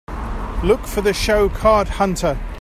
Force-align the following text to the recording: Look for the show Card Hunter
Look 0.63 0.87
for 0.87 1.01
the 1.01 1.13
show 1.13 1.47
Card 1.47 1.87
Hunter 1.87 2.35